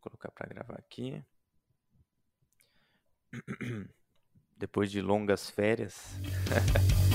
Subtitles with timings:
[0.00, 1.22] Colocar para gravar aqui.
[4.56, 5.94] Depois de longas férias.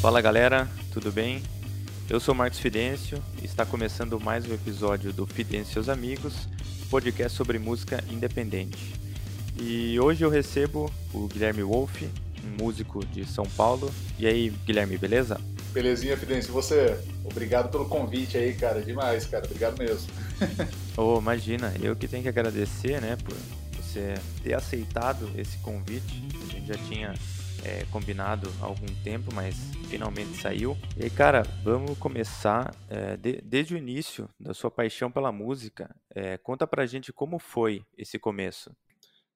[0.00, 1.42] Fala galera, tudo bem?
[2.08, 6.48] Eu sou Marcos Fidêncio e está começando mais um episódio do Fidêncio e seus amigos,
[6.88, 9.05] podcast sobre música independente.
[9.58, 12.08] E hoje eu recebo o Guilherme Wolff,
[12.44, 13.90] um músico de São Paulo.
[14.18, 15.40] E aí, Guilherme, beleza?
[15.72, 16.50] Belezinha, Fidêncio.
[16.50, 16.98] E você?
[17.24, 18.82] Obrigado pelo convite aí, cara.
[18.82, 19.46] Demais, cara.
[19.46, 20.08] Obrigado mesmo.
[20.96, 23.34] oh, imagina, eu que tenho que agradecer, né, por
[23.76, 26.22] você ter aceitado esse convite.
[26.48, 27.14] A gente já tinha
[27.64, 29.56] é, combinado há algum tempo, mas
[29.88, 30.76] finalmente saiu.
[30.96, 35.94] E aí, cara, vamos começar é, de, desde o início da sua paixão pela música.
[36.14, 38.70] É, conta pra gente como foi esse começo.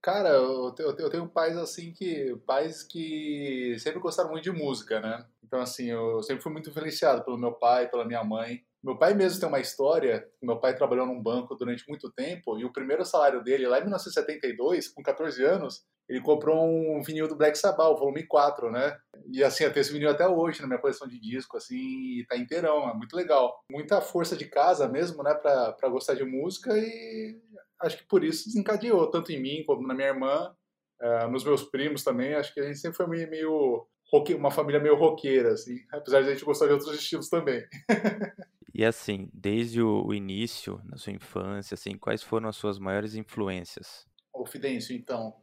[0.02, 2.34] Cara, eu, eu, tenho pais assim que.
[2.46, 5.26] pais que sempre gostaram muito de música, né?
[5.44, 8.62] Então, assim, eu sempre fui muito influenciado pelo meu pai, pela minha mãe.
[8.82, 10.26] Meu pai mesmo tem uma história.
[10.42, 13.82] Meu pai trabalhou num banco durante muito tempo e o primeiro salário dele, lá em
[13.82, 18.98] 1972, com 14 anos, ele comprou um vinil do Black Sabbath, volume 4, né?
[19.30, 22.26] E assim, eu tenho esse vinil até hoje na minha coleção de disco, assim, e
[22.26, 23.62] tá inteirão, é muito legal.
[23.70, 27.38] Muita força de casa mesmo, né, pra, pra gostar de música e
[27.82, 30.54] acho que por isso desencadeou, tanto em mim como na minha irmã,
[31.00, 32.34] uh, nos meus primos também.
[32.34, 33.88] Acho que a gente sempre foi meio, meio
[34.36, 37.64] uma família meio roqueira, assim, apesar de a gente gostar de outros estilos também.
[38.74, 44.06] e assim, desde o início, na sua infância, assim, quais foram as suas maiores influências?
[44.32, 45.34] O Fidêncio, então,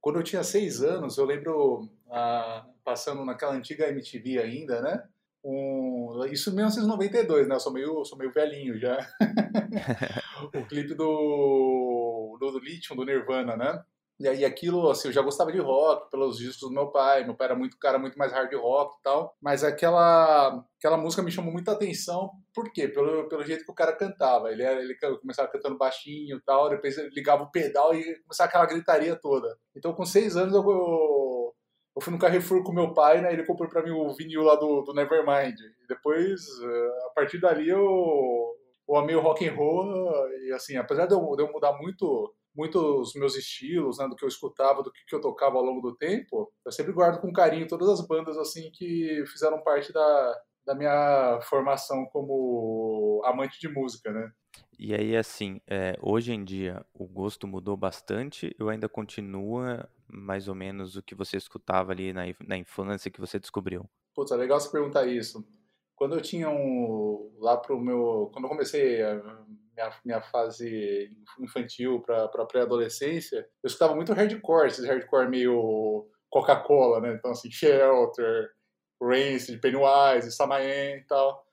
[0.00, 5.08] quando eu tinha seis anos, eu lembro ah, passando naquela antiga MTV ainda, né?
[5.44, 7.56] Um, isso em 1992, né?
[7.56, 8.96] Eu sou meio, sou meio velhinho já.
[10.54, 13.84] o clipe do, do, do Lithium, do Nirvana, né?
[14.18, 17.24] E aí aquilo, assim, eu já gostava de rock pelos discos do meu pai.
[17.24, 19.36] Meu pai era muito cara, muito mais hard rock e tal.
[19.42, 22.30] Mas aquela, aquela música me chamou muita atenção.
[22.54, 22.86] Por quê?
[22.86, 24.52] Pelo, pelo jeito que o cara cantava.
[24.52, 26.70] Ele, ele começava cantando baixinho e tal.
[26.70, 29.58] Depois ele ligava o pedal e começava aquela gritaria toda.
[29.76, 30.62] Então com seis anos eu,
[31.96, 33.32] eu, fui no Carrefour com meu pai, né?
[33.32, 35.58] Ele comprou para mim o vinil lá do, do Nevermind.
[35.60, 38.56] E depois, eh, a partir dali eu,
[38.88, 40.28] eu amei o rock and roll.
[40.46, 44.24] E assim, apesar de eu, de eu mudar muito muitos meus estilos, né, do que
[44.24, 47.66] eu escutava, do que, eu tocava ao longo do tempo, eu sempre guardo com carinho
[47.66, 54.12] todas as bandas assim que fizeram parte da, da minha formação como amante de música,
[54.12, 54.30] né?
[54.78, 60.48] E aí, assim, é, hoje em dia o gosto mudou bastante ou ainda continua mais
[60.48, 63.88] ou menos o que você escutava ali na, na infância que você descobriu?
[64.14, 65.44] Putz, é legal você perguntar isso.
[65.96, 67.32] Quando eu tinha um.
[67.38, 68.30] Lá pro meu.
[68.32, 69.14] Quando eu comecei a
[69.74, 71.10] minha, minha fase
[71.40, 77.14] infantil para pré-adolescência, eu escutava muito hardcore, esses hardcore meio Coca-Cola, né?
[77.14, 78.50] Então, assim, Shelter,
[79.00, 81.44] Rancid, Pennywise, Samayen e tal.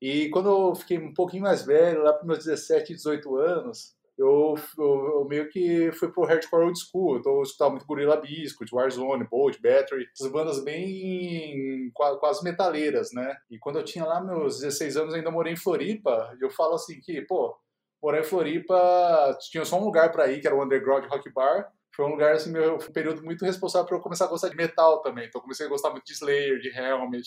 [0.00, 4.54] E quando eu fiquei um pouquinho mais velho, lá para meus 17, 18 anos, eu,
[4.78, 7.18] eu, eu, meio que fui pro hardcore old school.
[7.18, 13.36] Então eu escutava muito Gorilla Biscuit, Warzone, Bolt, Battery, essas bandas bem quase metaleiras, né?
[13.50, 16.74] E quando eu tinha lá meus 16 anos, ainda morei em Floripa, e eu falo
[16.74, 17.56] assim que, pô,
[18.02, 21.70] morar em Floripa tinha só um lugar para ir, que era o Underground Rock Bar.
[21.94, 24.56] Foi um lugar, assim, meu, um período muito responsável para eu começar a gostar de
[24.56, 25.26] metal também.
[25.26, 27.26] Então comecei a gostar muito de Slayer, de Helmet,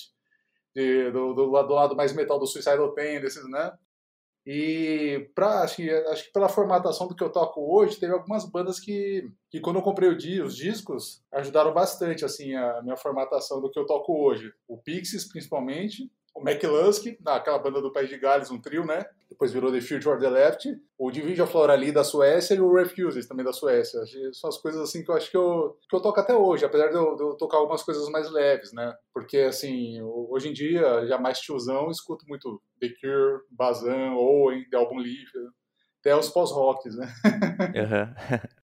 [0.76, 3.72] de, do, do, do, lado mais metal do Suicidal Tendencies, né?
[4.52, 8.50] E pra, acho, que, acho que pela formatação do que eu toco hoje, teve algumas
[8.50, 13.70] bandas que, que quando eu comprei os discos, ajudaram bastante assim a minha formatação do
[13.70, 14.52] que eu toco hoje.
[14.68, 19.06] O Pixies, principalmente, o McLusk, aquela banda do País de Gales, um trio, né?
[19.30, 20.70] Depois virou The Future of the Left.
[20.98, 24.00] O Division Florali da Suécia e o Refuses também da Suécia.
[24.34, 26.88] São as coisas assim que eu acho que eu, que eu toco até hoje, apesar
[26.88, 28.96] de eu, de eu tocar algumas coisas mais leves, né?
[29.14, 34.78] Porque, assim, hoje em dia, já mais tiozão, escuto muito The Cure, Bazan, Owen, The
[34.78, 35.30] Album Leaf,
[36.00, 37.14] até os pós-rocks, né?
[37.76, 38.40] uhum.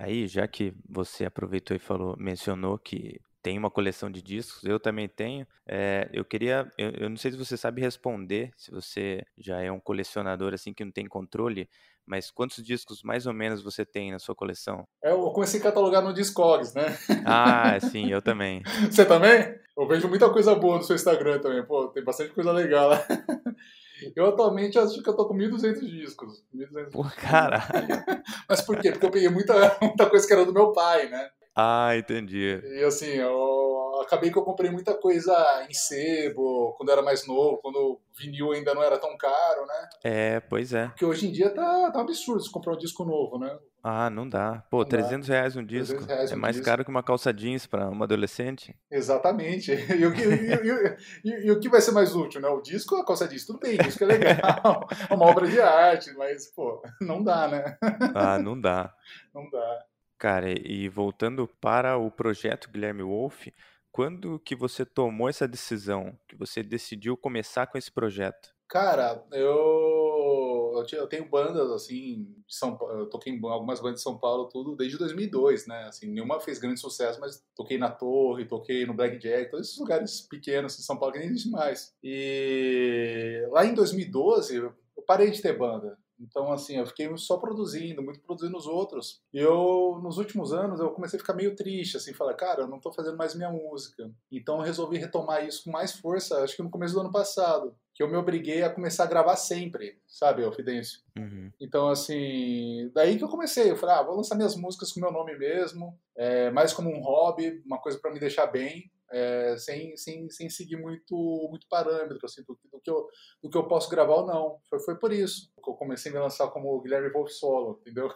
[0.00, 4.78] Aí, já que você aproveitou e falou, mencionou que tem uma coleção de discos, eu
[4.78, 5.46] também tenho.
[5.66, 9.70] É, eu queria, eu, eu, não sei se você sabe responder, se você já é
[9.70, 11.68] um colecionador assim que não tem controle,
[12.06, 14.86] mas quantos discos mais ou menos você tem na sua coleção?
[15.02, 16.96] É, eu comecei a catalogar no Discogs, né?
[17.24, 18.62] Ah, sim, eu também.
[18.90, 19.58] você também?
[19.76, 23.06] Eu vejo muita coisa boa no seu Instagram também, pô, tem bastante coisa legal lá.
[24.16, 26.42] Eu atualmente acho que eu tô com 1.200 discos.
[26.54, 27.62] 1.200 Pô, caralho.
[28.48, 28.92] Mas por quê?
[28.92, 31.30] Porque eu peguei muita, muita coisa que era do meu pai, né?
[31.62, 32.58] Ah, entendi.
[32.64, 35.34] E assim, eu, acabei que eu comprei muita coisa
[35.68, 39.88] em sebo, quando era mais novo, quando o vinil ainda não era tão caro, né?
[40.02, 40.86] É, pois é.
[40.88, 43.58] Porque hoje em dia tá, tá um absurdo se comprar um disco novo, né?
[43.82, 44.62] Ah, não dá.
[44.70, 46.04] Pô, Não 300 reais um 300 disco.
[46.06, 46.66] reais É um mais disco.
[46.66, 48.74] caro que uma calça jeans pra uma adolescente.
[48.90, 49.70] Exatamente.
[50.00, 50.96] E o, que, e-
[51.30, 52.48] e- e o que vai ser mais útil, né?
[52.48, 53.46] O disco ou a calça jeans?
[53.46, 57.48] Tudo bem, o disco é legal, é uma obra de arte, mas, pô, não dá,
[57.48, 57.76] né?
[58.14, 58.94] Ah, não dá.
[59.34, 59.84] Não dá.
[60.20, 63.46] Cara, e voltando para o projeto Guilherme Wolf,
[63.90, 66.14] quando que você tomou essa decisão?
[66.28, 68.50] Que você decidiu começar com esse projeto?
[68.68, 74.50] Cara, eu, eu, tenho bandas, assim, São eu toquei em algumas bandas de São Paulo,
[74.50, 75.84] tudo, desde 2002, né?
[75.84, 80.20] Assim, nenhuma fez grande sucesso, mas toquei na Torre, toquei no Blackjack, todos esses lugares
[80.20, 81.94] pequenos em São Paulo que nem existe mais.
[82.04, 84.74] E lá em 2012, eu
[85.06, 85.98] parei de ter banda.
[86.20, 89.22] Então, assim, eu fiquei só produzindo, muito produzindo os outros.
[89.32, 92.68] E eu, nos últimos anos, eu comecei a ficar meio triste, assim, falar, cara, eu
[92.68, 94.10] não tô fazendo mais minha música.
[94.30, 97.74] Então, eu resolvi retomar isso com mais força, acho que no começo do ano passado.
[97.94, 101.00] Que eu me obriguei a começar a gravar sempre, sabe, ô Fidêncio?
[101.18, 101.50] Uhum.
[101.60, 103.70] Então, assim, daí que eu comecei.
[103.70, 107.00] Eu falei, ah, vou lançar minhas músicas com meu nome mesmo, é, mais como um
[107.00, 111.14] hobby, uma coisa para me deixar bem, é, sem, sem, sem seguir muito,
[111.48, 113.08] muito parâmetro, assim, do, do que eu,
[113.42, 114.60] do que eu posso gravar ou não.
[114.68, 118.08] Foi, foi por isso que eu comecei a me lançar como Guilherme Wolf Solo, entendeu?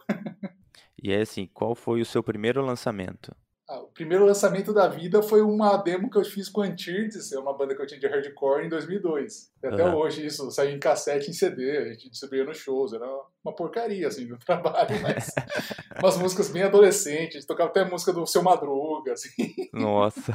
[1.03, 3.37] E é assim, qual foi o seu primeiro lançamento?
[3.95, 7.57] Primeiro lançamento da vida foi uma demo que eu fiz com a Antirdes, é uma
[7.57, 9.53] banda que eu tinha de hardcore em 2002.
[9.63, 9.95] E até Aham.
[9.95, 13.07] hoje isso saiu em cassete em CD, a gente distribuía nos shows, era
[13.45, 15.33] uma porcaria assim do trabalho, mas
[16.03, 19.31] umas músicas bem adolescentes, a gente tocava até a música do Seu Madruga, assim,
[19.73, 20.33] Nossa.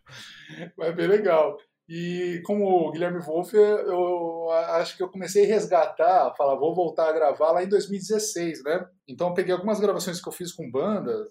[0.78, 1.58] mas bem legal.
[1.86, 7.10] E como o Guilherme Wolff, eu acho que eu comecei a resgatar, falar, vou voltar
[7.10, 8.88] a gravar lá em 2016, né?
[9.06, 11.28] Então eu peguei algumas gravações que eu fiz com bandas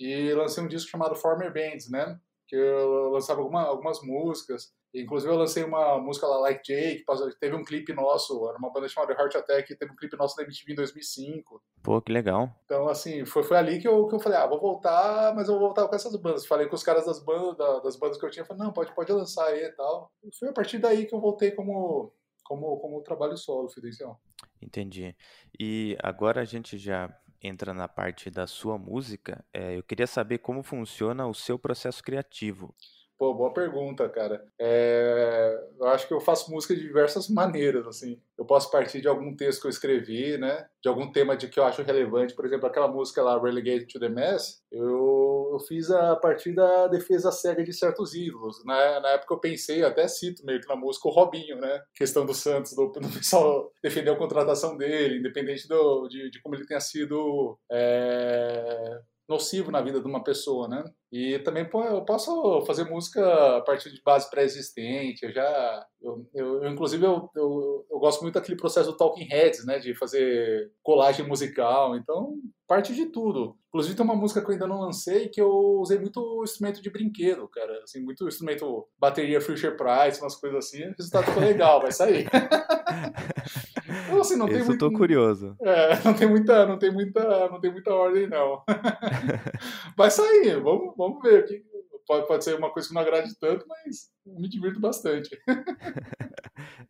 [0.00, 2.18] e lancei um disco chamado Former Bands, né?
[2.48, 4.72] Que eu lançava alguma- algumas músicas.
[4.92, 7.04] Inclusive eu lancei uma música lá, Like Jake,
[7.38, 10.42] teve um clipe nosso, era uma banda chamada Heart Attack, teve um clipe nosso na
[10.42, 11.62] MTV em 2005.
[11.80, 12.50] Pô, que legal.
[12.64, 15.54] Então, assim, foi, foi ali que eu, que eu falei, ah, vou voltar, mas eu
[15.54, 16.44] vou voltar com essas bandas.
[16.44, 18.92] Falei com os caras das bandas, da- das bandas que eu tinha, falei, não, pode,
[18.92, 20.10] pode lançar aí e tal.
[20.24, 22.12] E foi a partir daí que eu voltei como,
[22.44, 24.20] como, como trabalho solo, Fidencial.
[24.60, 25.14] Entendi.
[25.58, 27.08] E agora a gente já
[27.42, 29.44] entra na parte da sua música.
[29.52, 32.74] É, eu queria saber como funciona o seu processo criativo.
[33.20, 34.42] Pô, boa pergunta, cara.
[34.58, 38.18] É, eu acho que eu faço música de diversas maneiras, assim.
[38.38, 40.66] Eu posso partir de algum texto que eu escrevi, né?
[40.82, 42.34] De algum tema de que eu acho relevante.
[42.34, 46.86] Por exemplo, aquela música lá, Relegated to the Mass, eu, eu fiz a partir da
[46.86, 48.64] defesa cega de certos ídolos.
[48.64, 51.82] Na, na época eu pensei, eu até cito meio que na música, o Robinho, né?
[51.94, 56.54] Questão do Santos, do, do pessoal defender a contratação dele, independente do, de, de como
[56.54, 57.58] ele tenha sido...
[57.70, 58.98] é,
[59.30, 60.84] nocivo na vida de uma pessoa, né?
[61.12, 65.24] E também pô, eu posso fazer música a partir de base pré-existente.
[65.24, 69.24] Eu já, eu, eu- eu, inclusive eu, eu, eu gosto muito daquele processo do Talking
[69.24, 69.78] Heads, né?
[69.78, 71.96] De fazer colagem musical.
[71.96, 72.34] Então
[72.66, 73.56] parte de tudo.
[73.68, 75.50] Inclusive tem uma música que eu ainda não lancei que eu
[75.80, 77.80] usei muito instrumento de brinquedo, cara.
[77.84, 80.84] Assim, muito instrumento bateria Fisher Price, umas coisas assim.
[80.84, 82.28] O resultado ficou legal, vai sair.
[83.88, 85.56] Então, assim, não tem Esse eu muito, tô curioso.
[85.62, 88.62] é, não tem muita, não tem muita, não tem muita ordem não.
[89.96, 91.44] Vai sair, vamos, vamos ver.
[91.46, 91.62] que
[92.06, 95.30] Pode, pode ser uma coisa que não agrade tanto, mas me divirto bastante.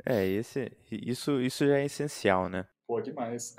[0.04, 2.66] É, esse, isso, isso já é essencial, né?
[2.86, 3.54] Pô, demais.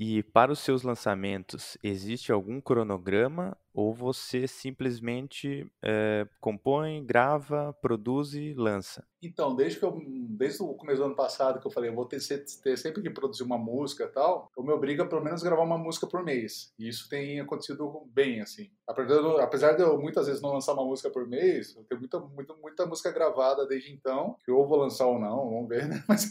[0.00, 8.32] E para os seus lançamentos, existe algum cronograma ou você simplesmente eh, compõe, grava, produz
[8.32, 9.04] e lança?
[9.20, 12.04] Então, desde que eu, desde o começo do ano passado que eu falei, eu vou
[12.06, 12.18] ter,
[12.62, 15.64] ter sempre que produzir uma música e tal, eu me obrigo a pelo menos gravar
[15.64, 16.72] uma música por mês.
[16.78, 18.70] E isso tem acontecido bem, assim.
[18.86, 22.54] Apesar de, eu- muitas vezes não lançar uma música por mês, eu tenho muita, muita,
[22.54, 26.04] muita música gravada desde então, que eu vou lançar ou não, vamos ver, né?
[26.08, 26.30] Mas,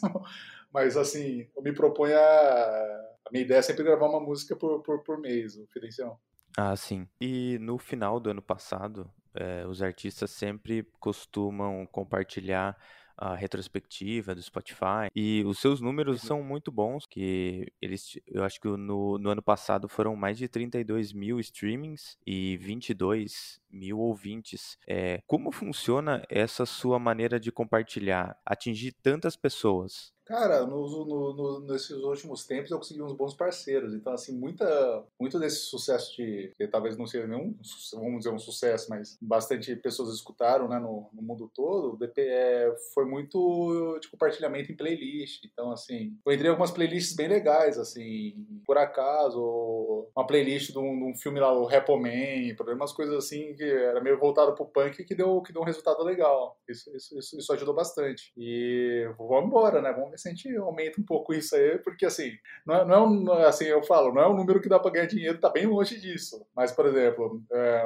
[0.71, 3.03] mas assim, eu me proponho a.
[3.27, 6.17] A minha ideia é sempre gravar uma música por, por, por mês, o Fidencial.
[6.57, 7.05] Ah, sim.
[7.19, 12.77] E no final do ano passado, eh, os artistas sempre costumam compartilhar
[13.17, 18.61] a retrospectiva do Spotify e os seus números são muito bons, que eles, eu acho
[18.61, 24.77] que no, no ano passado foram mais de 32 mil streamings e 22 mil ouvintes.
[24.87, 30.15] Eh, como funciona essa sua maneira de compartilhar, atingir tantas pessoas?
[30.27, 33.93] Cara, no, no, no, nesses últimos tempos eu consegui uns bons parceiros.
[33.93, 36.53] Então, assim, muita, muito desse sucesso de.
[36.69, 37.55] Talvez não seja nenhum,
[37.93, 41.97] vamos dizer, um sucesso, mas bastante pessoas escutaram né, no, no mundo todo.
[42.17, 45.45] É, foi muito de compartilhamento em playlist.
[45.45, 50.97] Então, assim, eu entrei algumas playlists bem legais, assim, por acaso, uma playlist de um,
[50.97, 54.65] de um filme lá, o Rapple Man, umas coisas assim que era meio voltado pro
[54.65, 56.59] punk que deu, que deu um resultado legal.
[56.67, 58.33] Isso, isso, isso, isso ajudou bastante.
[58.35, 59.93] E vamos embora, né?
[59.93, 62.31] Vamos se a gente aumenta um pouco isso aí, porque assim,
[62.65, 64.91] não é, não é um, assim, eu falo, não é um número que dá pra
[64.91, 66.45] ganhar dinheiro, tá bem longe disso.
[66.55, 67.83] Mas, por exemplo, é,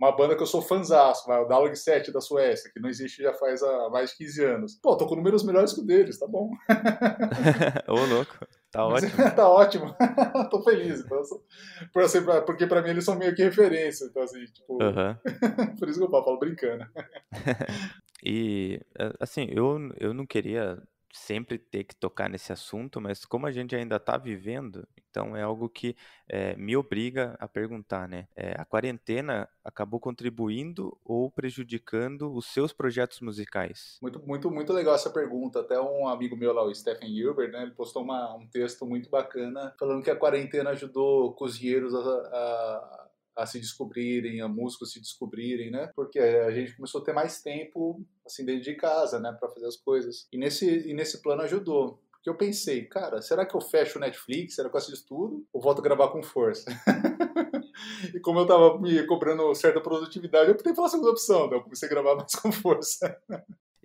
[0.00, 3.34] uma banda que eu sou fãzaço, o Dalag 7 da Suécia, que não existe já
[3.34, 4.74] faz há mais de 15 anos.
[4.82, 6.50] Pô, tô com números melhores que o deles, tá bom.
[7.86, 8.38] Ô, louco.
[8.72, 9.12] Tá ótimo.
[9.36, 9.94] tá ótimo.
[10.50, 11.00] tô feliz.
[11.00, 11.20] Então,
[11.92, 14.06] por, assim, porque pra mim eles são meio que referência.
[14.06, 14.78] Então, assim, tipo.
[15.78, 16.86] por isso que eu falo brincando.
[18.24, 18.80] e,
[19.20, 20.80] assim, eu, eu não queria
[21.12, 25.42] sempre ter que tocar nesse assunto, mas como a gente ainda está vivendo, então é
[25.42, 25.96] algo que
[26.28, 28.28] é, me obriga a perguntar, né?
[28.36, 33.98] É, a quarentena acabou contribuindo ou prejudicando os seus projetos musicais?
[34.00, 35.60] Muito, muito, muito legal essa pergunta.
[35.60, 37.62] Até um amigo meu lá, o Stephen Gilbert, né?
[37.62, 43.09] Ele postou uma, um texto muito bacana falando que a quarentena ajudou cozinheiros a, a
[43.36, 45.90] a se descobrirem, a músicos se descobrirem, né?
[45.94, 49.66] Porque a gente começou a ter mais tempo, assim, dentro de casa, né, para fazer
[49.66, 50.26] as coisas.
[50.32, 52.00] E nesse, e nesse plano ajudou.
[52.12, 54.54] Porque eu pensei, cara, será que eu fecho o Netflix?
[54.54, 55.46] Será que eu assisto tudo?
[55.52, 56.70] Ou volto a gravar com força?
[58.14, 61.62] e como eu tava me cobrando certa produtividade, eu optei pela segunda opção, então eu
[61.62, 63.18] comecei a gravar mais com força.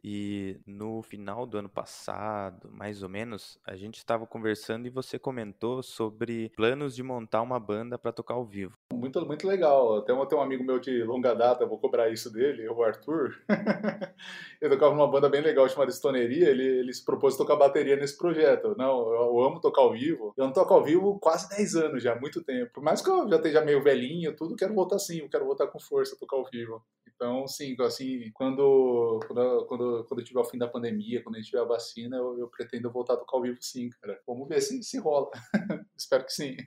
[0.07, 5.17] E no final do ano passado, mais ou menos, a gente estava conversando e você
[5.17, 8.77] comentou sobre planos de montar uma banda para tocar ao vivo.
[8.93, 10.03] Muito, muito legal.
[10.03, 13.33] Tem um, tem um amigo meu de longa data, vou cobrar isso dele, o Arthur.
[14.61, 16.49] ele tocava numa banda bem legal chamada Estoneria.
[16.49, 18.75] Ele, ele se propôs tocar bateria nesse projeto.
[18.77, 20.35] Não, eu, eu, amo tocar ao vivo.
[20.37, 22.73] Eu não toco ao vivo quase 10 anos já, muito tempo.
[22.75, 25.79] Por mais que eu já esteja meio velhinho, tudo, quero voltar sim, quero voltar com
[25.79, 26.79] força a tocar ao vivo.
[27.15, 31.49] Então, sim, assim, quando, quando, quando, quando tiver o fim da pandemia, quando a gente
[31.49, 34.19] tiver a vacina, eu, eu pretendo voltar a tocar ao vivo sim, cara.
[34.27, 35.29] Vamos ver se, se rola.
[35.97, 36.57] Espero que sim.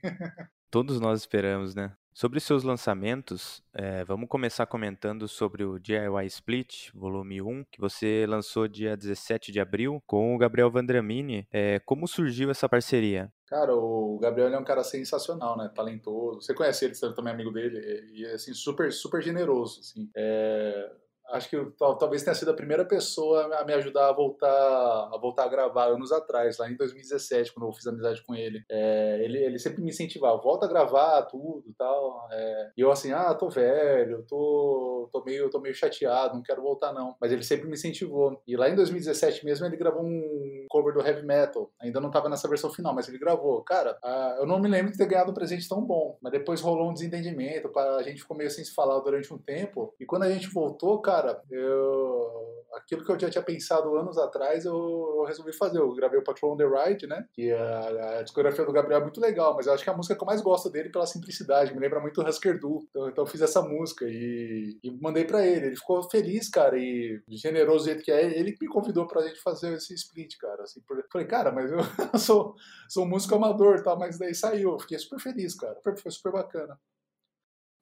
[0.70, 1.94] Todos nós esperamos, né?
[2.12, 8.26] Sobre seus lançamentos, é, vamos começar comentando sobre o DIY Split, volume 1, que você
[8.28, 11.46] lançou dia 17 de abril com o Gabriel Vandramini.
[11.52, 13.32] É, como surgiu essa parceria?
[13.46, 15.70] Cara, o Gabriel é um cara sensacional, né?
[15.72, 16.42] Talentoso.
[16.42, 18.10] Você conhece ele, você também é amigo dele.
[18.12, 20.10] E, assim, super, super generoso, assim.
[20.16, 20.90] É
[21.30, 25.44] acho que talvez tenha sido a primeira pessoa a me ajudar a voltar a voltar
[25.44, 28.62] a gravar anos atrás, lá em 2017, quando eu fiz amizade com ele.
[28.70, 32.28] É, ele, ele sempre me incentivava, volta a gravar tudo tal.
[32.30, 36.62] É, e eu assim, ah, tô velho, tô, tô, meio, tô meio chateado, não quero
[36.62, 37.14] voltar não.
[37.20, 38.40] Mas ele sempre me incentivou.
[38.46, 41.70] E lá em 2017 mesmo ele gravou um cover do Heavy Metal.
[41.80, 43.62] Ainda não tava nessa versão final, mas ele gravou.
[43.62, 43.98] Cara,
[44.38, 46.18] eu não me lembro de ter ganhado um presente tão bom.
[46.20, 49.94] Mas depois rolou um desentendimento, a gente ficou meio sem se falar durante um tempo.
[50.00, 54.18] E quando a gente voltou, cara, cara, eu aquilo que eu já tinha pensado anos
[54.18, 55.78] atrás, eu, eu resolvi fazer.
[55.78, 57.26] Eu gravei o Patrol on the Ride, né?
[57.32, 59.96] Que a, a, discografia do Gabriel é muito legal, mas eu acho que é a
[59.96, 62.86] música que eu mais gosto dele pela simplicidade, me lembra muito Husker Du.
[62.90, 65.66] Então, então eu fiz essa música e, e mandei para ele.
[65.66, 68.38] Ele ficou feliz, cara, e generoso do jeito que é.
[68.38, 70.62] Ele me convidou pra gente fazer esse split, cara.
[70.62, 71.02] Assim, por...
[71.10, 71.78] Falei, cara, mas eu
[72.18, 72.54] sou,
[72.88, 73.96] sou um músico amador, tá?
[73.96, 74.78] Mas daí saiu.
[74.78, 75.78] Fiquei super feliz, cara.
[75.82, 76.78] Foi super bacana.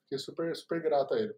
[0.05, 1.35] Fiquei super, super grato a ele.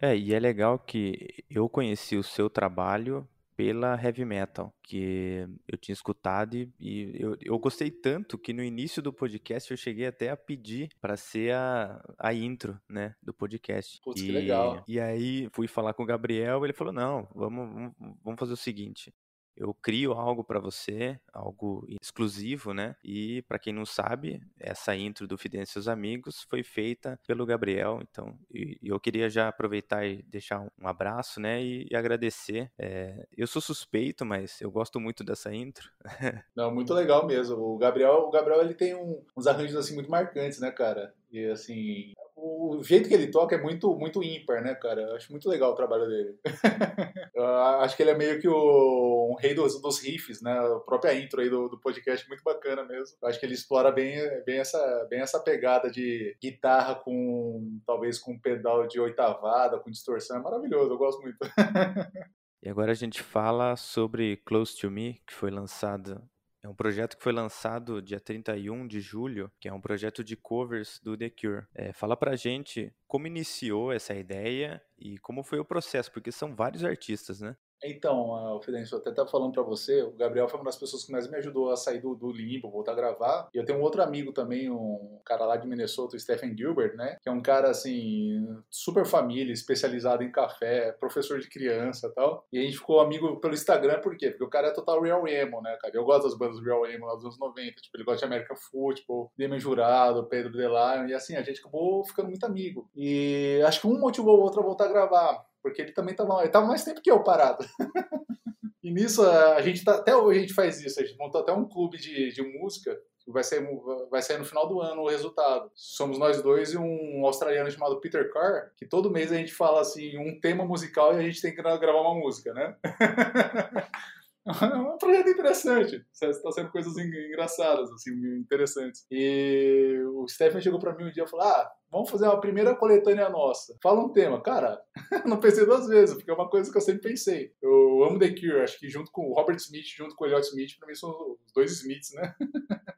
[0.00, 5.76] É, e é legal que eu conheci o seu trabalho pela heavy metal, que eu
[5.76, 10.06] tinha escutado e, e eu, eu gostei tanto que no início do podcast eu cheguei
[10.06, 14.00] até a pedir para ser a, a intro, né, do podcast.
[14.04, 14.84] Putz, e, que legal.
[14.86, 18.56] E aí fui falar com o Gabriel, ele falou: "Não, vamos, vamos, vamos fazer o
[18.56, 19.12] seguinte,
[19.58, 22.94] eu crio algo para você, algo exclusivo, né?
[23.02, 27.44] E para quem não sabe, essa intro do Fidel e seus amigos foi feita pelo
[27.44, 27.98] Gabriel.
[28.00, 31.60] Então, e, eu queria já aproveitar e deixar um abraço, né?
[31.60, 32.70] E, e agradecer.
[32.78, 35.90] É, eu sou suspeito, mas eu gosto muito dessa intro.
[36.54, 37.56] não, muito legal mesmo.
[37.56, 41.12] O Gabriel, o Gabriel ele tem um, uns arranjos assim muito marcantes, né, cara?
[41.30, 45.02] E assim, o jeito que ele toca é muito, muito ímpar, né, cara?
[45.02, 46.38] Eu acho muito legal o trabalho dele.
[47.80, 50.52] acho que ele é meio que o um rei dos, dos riffs, né?
[50.52, 53.16] A própria intro aí do, do podcast muito bacana mesmo.
[53.20, 58.18] Eu acho que ele explora bem, bem, essa, bem essa pegada de guitarra com, talvez,
[58.18, 60.38] com pedal de oitavada, com distorção.
[60.38, 61.38] É maravilhoso, eu gosto muito.
[62.62, 66.22] e agora a gente fala sobre Close to Me, que foi lançado
[66.62, 70.36] é um projeto que foi lançado dia 31 de julho, que é um projeto de
[70.36, 71.66] covers do The Cure.
[71.74, 76.54] É, fala pra gente como iniciou essa ideia e como foi o processo, porque são
[76.54, 77.56] vários artistas, né?
[77.82, 81.04] Então, uh, Fidencio, eu até estava falando para você, o Gabriel foi uma das pessoas
[81.04, 83.48] que mais me ajudou a sair do, do limbo, voltar a gravar.
[83.54, 86.96] E eu tenho um outro amigo também, um cara lá de Minnesota, o Stephen Gilbert,
[86.96, 87.16] né?
[87.22, 92.46] Que é um cara, assim, super família, especializado em café, professor de criança e tal.
[92.52, 94.30] E a gente ficou amigo pelo Instagram, por quê?
[94.30, 95.94] Porque o cara é total real emo, né, cara?
[95.94, 97.80] Eu gosto das bandas real emo lá dos anos 90.
[97.80, 101.06] Tipo, ele gosta de American Football, Demian Jurado, Pedro Delion.
[101.08, 102.88] E assim, a gente acabou ficando muito amigo.
[102.96, 106.40] E acho que um motivou o outro a voltar a gravar porque ele também estava
[106.40, 107.64] ele tava mais tempo que eu parado.
[108.82, 111.52] e nisso, a gente tá, até hoje a gente faz isso, a gente montou até
[111.52, 113.66] um clube de, de música, vai sair,
[114.10, 115.70] vai sair no final do ano o resultado.
[115.74, 119.80] Somos nós dois e um australiano chamado Peter Carr, que todo mês a gente fala
[119.80, 122.76] assim, um tema musical e a gente tem que gravar uma música, né?
[124.62, 126.04] É um projeto interessante.
[126.12, 129.06] Está sendo coisas engraçadas, assim, interessantes.
[129.10, 132.74] E o Stephen chegou para mim um dia e falou: Ah, vamos fazer uma primeira
[132.74, 133.76] coletânea nossa.
[133.82, 134.40] Fala um tema.
[134.40, 134.80] Cara,
[135.26, 137.52] não pensei duas vezes, porque é uma coisa que eu sempre pensei.
[137.60, 140.46] Eu amo The Cure, acho que junto com o Robert Smith, junto com o Elliot
[140.46, 142.34] Smith, para mim são os dois Smiths, né?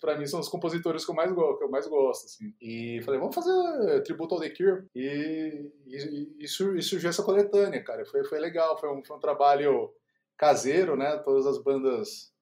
[0.00, 2.52] para mim são os compositores que eu mais, que eu mais gosto, assim.
[2.60, 4.84] E falei, vamos fazer tributo ao The Cure.
[4.94, 8.04] E, e, e, surgiu essa coletânea, cara.
[8.04, 9.92] Foi, foi legal, foi um, foi um trabalho
[10.40, 11.18] caseiro, né?
[11.18, 12.32] Todas as bandas,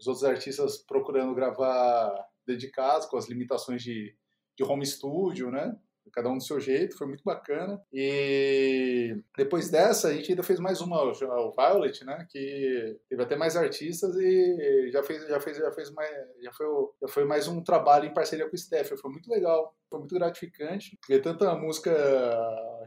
[0.00, 2.10] os outros artistas procurando gravar
[2.46, 4.16] dedicados, com as limitações de,
[4.56, 5.76] de home studio, né?
[6.12, 7.82] Cada um do seu jeito, foi muito bacana.
[7.92, 12.26] E depois dessa, a gente ainda fez mais uma, o Violet, né?
[12.30, 16.10] Que teve até mais artistas e já fez, já fez, já fez mais,
[16.42, 16.66] já foi,
[17.02, 18.92] já foi mais um trabalho em parceria com o Steph.
[19.00, 21.92] Foi muito legal, foi muito gratificante ver tanta música,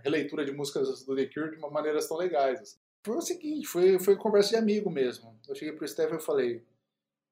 [0.03, 2.59] releitura de músicas do The Cure de maneiras tão legais.
[2.59, 5.37] Assim foi o seguinte, foi, foi conversa de amigo mesmo.
[5.47, 6.65] Eu cheguei pro Stefan e falei,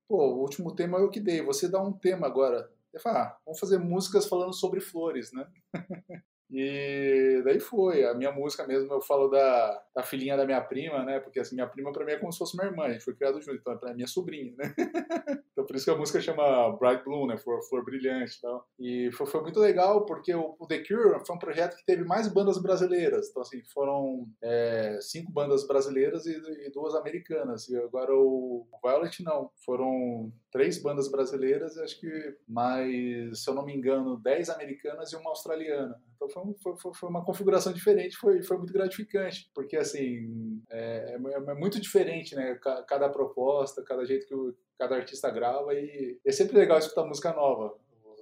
[0.07, 2.71] pô, o último tema eu que dei, você dá um tema agora.
[2.93, 5.47] Ele falou, ah, vamos fazer músicas falando sobre flores, né?
[6.51, 8.05] E daí foi.
[8.05, 11.19] A minha música mesmo, eu falo da, da filhinha da minha prima, né?
[11.19, 13.15] Porque assim, minha prima pra mim é como se fosse minha irmã, a gente foi
[13.15, 14.73] criado junto, então é minha sobrinha, né?
[15.51, 17.37] então por isso que a música chama Bright Bloom, né?
[17.37, 18.67] Flor, flor brilhante e tal.
[18.79, 22.03] E foi, foi muito legal porque o, o, The Cure foi um projeto que teve
[22.03, 23.29] mais bandas brasileiras.
[23.29, 26.35] Então, assim, foram é, cinco bandas brasileiras e,
[26.65, 27.67] e, duas americanas.
[27.69, 29.49] E agora o Violet não.
[29.65, 35.15] Foram três bandas brasileiras, acho que mais, se eu não me engano, dez americanas e
[35.15, 35.99] uma australiana.
[36.29, 41.51] Então foi, foi, foi, uma configuração diferente, foi, foi muito gratificante, porque assim é, é,
[41.51, 42.59] é muito diferente, né?
[42.87, 47.33] Cada proposta, cada jeito que o, cada artista grava e é sempre legal escutar música
[47.33, 47.77] nova.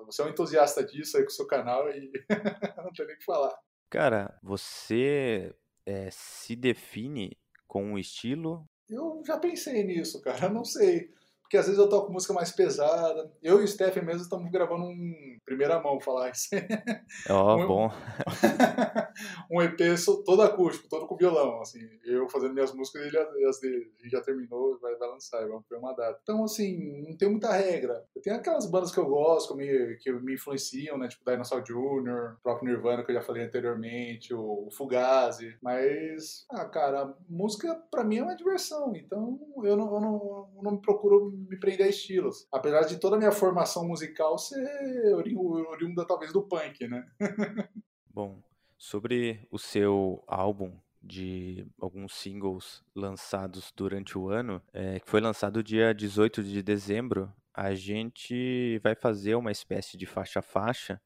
[0.05, 2.12] Você é um entusiasta disso aí com o seu canal e
[2.77, 3.57] não tem nem o que falar.
[3.89, 5.53] Cara, você
[5.86, 8.65] é, se define com um estilo?
[8.89, 10.49] Eu já pensei nisso, cara.
[10.49, 11.12] Não sei.
[11.43, 13.32] Porque às vezes eu toco música mais pesada.
[13.41, 16.49] Eu e o Stephen mesmo estamos gravando um primeira mão, falar isso.
[17.29, 17.91] Ó, oh, um, bom.
[19.51, 19.77] um EP
[20.25, 21.79] todo acústico, todo com violão, assim.
[22.03, 26.19] Eu fazendo minhas músicas e ele já terminou, vai, vai lançar, vamos ter uma data.
[26.23, 28.03] Então, assim, não tem muita regra.
[28.15, 31.08] Eu tenho aquelas bandas que eu gosto, que me, que me influenciam, né?
[31.08, 35.56] Tipo Dinosaur Jr., o próprio Nirvana, que eu já falei anteriormente, o Fugazi.
[35.62, 38.93] Mas, ah, cara, música pra mim é uma diversão.
[38.95, 42.48] Então, eu não, eu não, eu não me procuro me prender a estilos.
[42.52, 47.06] Apesar de toda a minha formação musical ser oriunda talvez do punk, né?
[48.10, 48.41] Bom,
[48.78, 55.63] sobre o seu álbum de alguns singles lançados durante o ano, é, que foi lançado
[55.63, 61.02] dia 18 de dezembro, a gente vai fazer uma espécie de faixa-faixa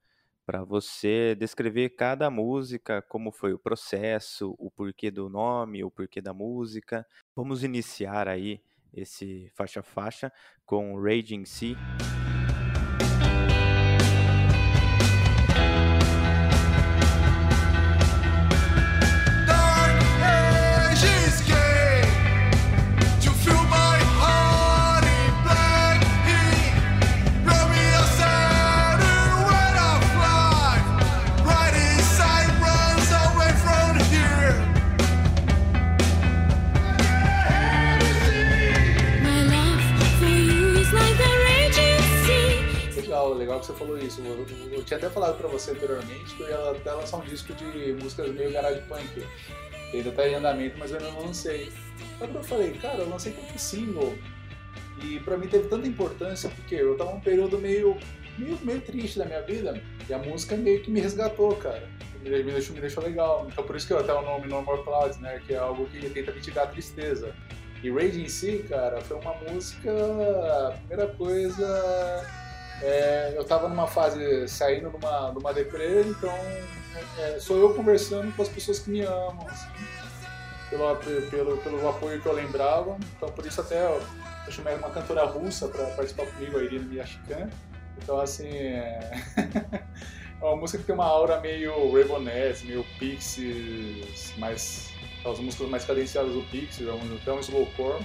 [0.46, 6.22] para você descrever cada música, como foi o processo, o porquê do nome, o porquê
[6.22, 7.06] da música.
[7.36, 8.62] Vamos iniciar aí
[8.93, 10.32] esse faixa faixa
[10.65, 11.76] com Raging Sea.
[43.47, 44.21] Legal que você falou isso.
[44.21, 47.53] Eu, eu, tinha até falado pra você anteriormente que eu ia até lançar um disco
[47.53, 49.25] de músicas meio garage punk.
[49.89, 51.71] Que ainda tá em andamento, mas eu ainda não lancei.
[52.19, 54.13] Que eu falei, cara, eu lancei tanto single.
[55.01, 57.97] E pra mim teve tanta importância porque eu tava num período meio,
[58.38, 59.81] meio, meio triste da minha vida.
[60.10, 61.88] E a música meio que me resgatou, cara.
[62.21, 63.47] Me deixou, me deixou legal.
[63.49, 65.41] Então por isso que eu até o nome No More Clouds, né?
[65.47, 67.33] Que é algo que tenta mitigar a tristeza.
[67.81, 69.93] E Rage em si, cara, foi uma música.
[70.88, 72.46] Primeira coisa
[72.82, 76.34] é, eu estava numa fase saindo numa, numa deprê, então
[77.20, 79.46] é, sou eu conversando com as pessoas que me amam.
[79.48, 79.68] Assim.
[80.70, 80.96] pelo,
[81.30, 82.98] pelo, pelo apoio que eu lembrava.
[83.16, 84.02] Então por isso até eu,
[84.46, 87.50] eu chamei uma cantora russa para participar comigo, a Irina Miyashikan.
[88.02, 89.12] Então assim, é...
[90.42, 95.84] é uma música que tem uma aura meio Ravenette, meio Pixies, mais aquelas músicas mais
[95.84, 98.04] cadenciadas do Pixies, até um slowcore.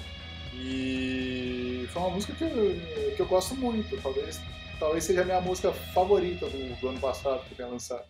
[0.55, 4.41] E foi uma música que eu, que eu gosto muito, talvez,
[4.83, 8.05] talvez seja a minha música favorita do, do ano passado que tenha lançado.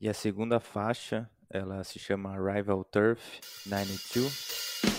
[0.00, 3.20] e a segunda faixa, ela se chama Rival Turf
[3.66, 4.97] 92.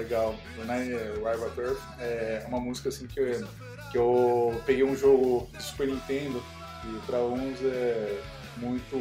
[0.00, 0.34] Legal.
[0.56, 3.48] Rival Turf é uma música assim que eu,
[3.90, 6.42] que eu peguei um jogo de Super Nintendo
[6.84, 8.20] e para uns é
[8.56, 8.96] muito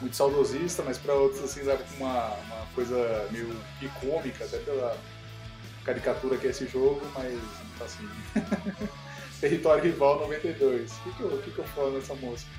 [0.00, 3.54] muito saudosista, mas para outros assim com uma, uma coisa meio
[4.00, 4.96] cômica, até pela
[5.84, 7.38] caricatura que é esse jogo, mas
[7.80, 8.08] assim.
[9.40, 10.92] Território Rival 92.
[10.92, 12.50] O que, que, eu, que, que eu falo nessa música?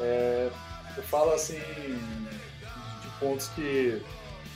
[0.00, 0.50] É,
[0.96, 4.02] eu falo assim de pontos que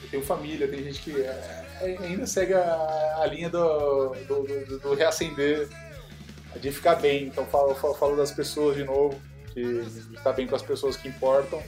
[0.02, 4.42] eu tenho família, tem gente que é, é, ainda segue a, a linha do, do,
[4.42, 5.68] do, do, reacender,
[6.60, 7.26] de ficar bem.
[7.26, 9.20] Então falo, falo das pessoas de novo,
[9.54, 9.80] de,
[10.14, 11.62] estar bem com as pessoas que importam.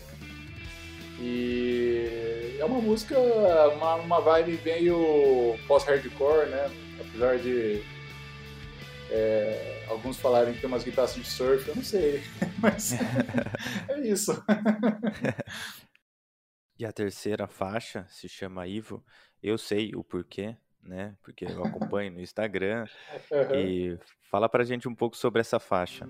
[1.18, 6.70] E é uma música, uma, uma vibe meio pós-hardcore, né?
[7.00, 7.82] Apesar de
[9.10, 12.22] é, alguns falarem que tem umas guitarras de surf, eu não sei,
[12.60, 12.92] mas
[13.88, 14.42] é isso.
[16.78, 19.04] E a terceira faixa se chama Ivo.
[19.42, 21.14] Eu sei o porquê, né?
[21.22, 22.86] Porque eu acompanho no Instagram.
[23.30, 23.54] Uhum.
[23.54, 23.98] E
[24.30, 26.06] fala pra gente um pouco sobre essa faixa.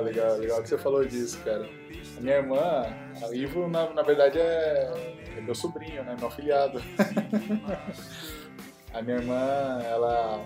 [0.00, 1.68] Legal, legal, legal que você falou disso, cara.
[2.16, 2.86] A minha irmã,
[3.22, 4.90] a Ivo, na, na verdade, é,
[5.36, 6.16] é meu sobrinho, né?
[6.18, 6.82] Meu afilhado.
[8.92, 10.40] a minha irmã, ela,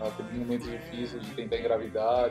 [0.00, 2.30] ela teve momentos difíceis de tentar engravidar.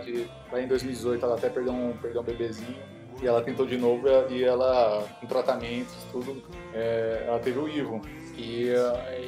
[0.51, 2.77] Lá em 2018 ela até perdeu um, perdeu um bebezinho.
[3.21, 8.01] E ela tentou de novo e ela, com tratamentos, tudo, é, ela teve o Ivo.
[8.35, 8.69] E,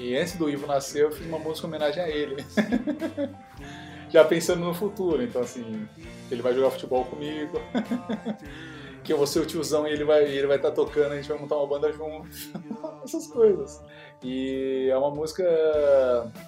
[0.02, 2.44] e antes do Ivo nascer, eu fiz uma música em homenagem a ele.
[4.16, 5.22] já pensando no futuro.
[5.22, 5.88] Então, assim,
[6.32, 7.60] ele vai jogar futebol comigo.
[9.04, 11.16] que eu vou ser o tiozão e ele vai ele vai estar tá tocando, a
[11.16, 12.28] gente vai montar uma banda junto.
[13.06, 13.84] Essas coisas.
[14.24, 15.44] E é uma música.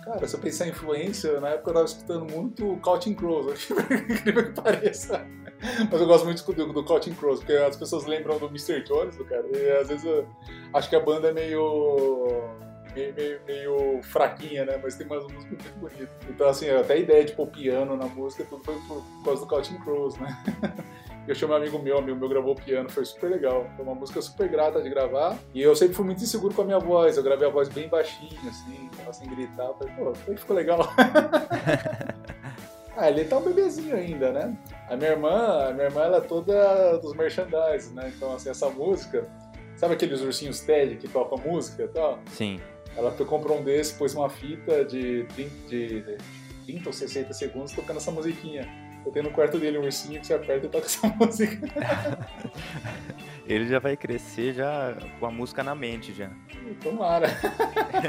[0.04, 4.46] Cara, se eu pensar em influência, na época eu tava escutando muito Counting Crows, incrível
[4.46, 5.28] que pareça.
[5.92, 8.82] Mas eu gosto muito do, do Counting Crows, porque as pessoas lembram do Mr.
[8.84, 9.46] Jones, do cara.
[9.56, 10.28] E às vezes eu
[10.74, 14.80] acho que a banda é meio meio, meio, meio, fraquinha, né?
[14.82, 16.10] Mas tem umas músicas muito bonitas.
[16.30, 19.48] Então, assim, até a ideia de pôr piano na música, tudo foi por causa do
[19.48, 20.36] Counting Crows, né?
[21.28, 23.70] Eu chamei um amigo meu, amigo meu gravou piano, foi super legal.
[23.76, 25.38] Foi uma música super grata de gravar.
[25.54, 27.18] E eu sempre fui muito inseguro com a minha voz.
[27.18, 29.74] Eu gravei a voz bem baixinha, assim, tava sem gritar.
[29.74, 30.80] Falei, pô, foi ficou legal.
[32.96, 34.58] ah, ele tá um bebezinho ainda, né?
[34.90, 38.10] A minha irmã, a minha irmã, ela é toda dos merchandise, né?
[38.16, 39.28] Então, assim, essa música.
[39.76, 42.20] Sabe aqueles ursinhos TED que tocam música e tal?
[42.28, 42.62] Sim.
[42.98, 46.18] Ela comprou um desse, pôs uma fita de 30, de
[46.66, 48.68] 30 ou 60 segundos tocando essa musiquinha.
[49.06, 51.62] Eu tenho no quarto dele um ursinho que você aperta e toca essa música.
[53.46, 56.30] Ele já vai crescer já com a música na mente já.
[56.84, 57.28] Tomara.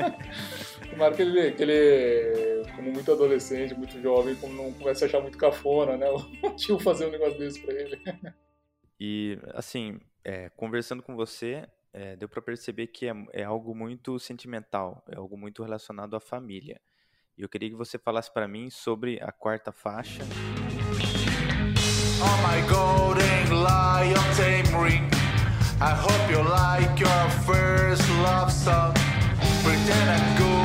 [0.91, 5.21] Tomara que ele, que ele, como muito adolescente, muito jovem, como não comece a achar
[5.21, 6.09] muito cafona, né?
[6.11, 8.03] O tio fazer um negócio desse pra ele.
[8.99, 14.19] E, assim, é, conversando com você, é, deu para perceber que é, é, algo muito
[14.19, 16.81] sentimental, é algo muito relacionado à família.
[17.37, 20.23] E eu queria que você falasse para mim sobre a quarta faixa.
[22.21, 25.09] Oh my golden lion tame ring
[25.81, 28.93] I hope you like your first love song
[29.63, 30.58] Pretend I'm good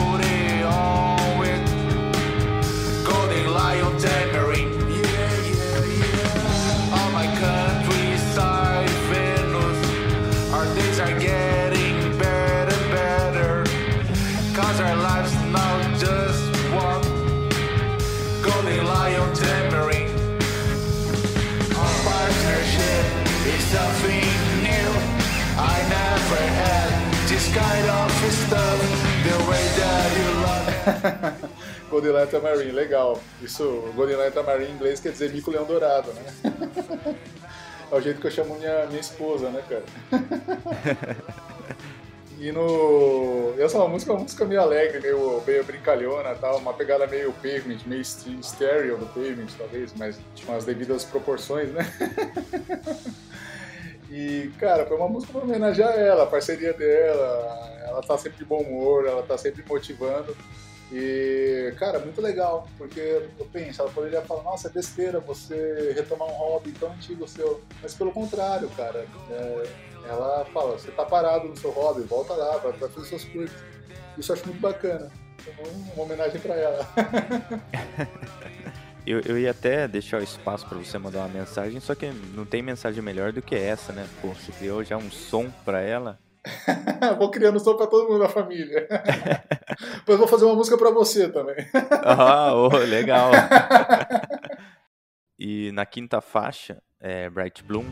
[31.90, 33.20] Golden Lantern Marine, legal.
[33.42, 37.16] Isso, Golden Lantern Marine em inglês quer dizer mico leão dourado, né?
[37.92, 39.84] é o jeito que eu chamo minha, minha esposa, né, cara?
[42.44, 43.54] E no.
[43.58, 47.32] Essa é uma música, uma música meio alegre, meio, meio brincalhona tal, uma pegada meio
[47.32, 51.84] pavement, meio stereo do pavement, talvez, mas com as devidas proporções, né?
[54.12, 58.46] e, cara, foi uma música pra homenagear ela, a parceria dela, ela tá sempre de
[58.46, 60.36] bom humor, ela tá sempre motivando.
[60.96, 63.00] E, cara, muito legal, porque
[63.40, 67.64] eu penso, ela poderia falar, nossa, é besteira você retomar um hobby tão antigo seu.
[67.82, 69.64] Mas pelo contrário, cara, é,
[70.08, 73.56] ela fala, você tá parado no seu hobby, volta lá, vai fazer suas coisas.
[74.20, 75.12] Isso eu acho muito bacana.
[75.42, 76.88] Então, uma homenagem para ela.
[79.04, 82.46] eu, eu ia até deixar o espaço para você mandar uma mensagem, só que não
[82.46, 84.08] tem mensagem melhor do que essa, né?
[84.22, 86.20] Pô, você criou já um som para ela.
[87.18, 88.88] vou criando som para todo mundo da família.
[90.00, 91.56] Depois vou fazer uma música para você também.
[92.04, 93.32] ah, oh, legal.
[95.40, 97.86] e na quinta faixa, é Bright Bloom.